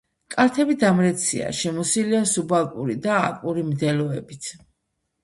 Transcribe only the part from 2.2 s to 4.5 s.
სუბალპური და ალპური მდელოებით.